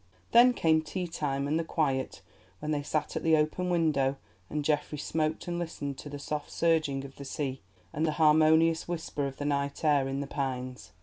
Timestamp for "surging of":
6.49-7.17